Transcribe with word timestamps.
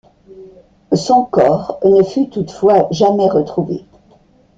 Son 0.95 1.25
corps 1.25 1.79
ne 1.85 2.01
fut 2.01 2.27
toutefois 2.27 2.87
jamais 2.89 3.29
retrouvé. 3.29 3.85